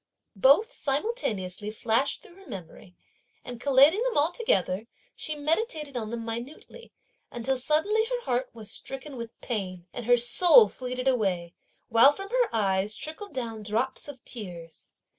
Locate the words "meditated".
5.35-5.95